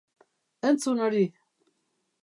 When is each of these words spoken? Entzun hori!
Entzun 0.69 0.97
hori! 1.05 1.23